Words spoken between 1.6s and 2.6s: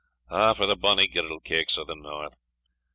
o' the north!